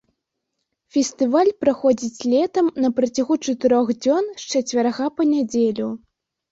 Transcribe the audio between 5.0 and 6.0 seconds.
па нядзелю.